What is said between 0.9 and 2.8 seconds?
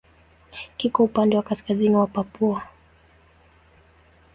upande wa kaskazini wa Papua.